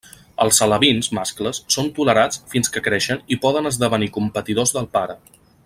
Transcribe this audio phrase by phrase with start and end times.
[0.43, 5.19] Els alevins mascles són tolerats fins que creixen i poden esdevenir competidors del pare.